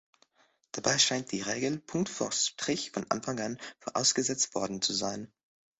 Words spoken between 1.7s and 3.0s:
„Punkt vor Strich“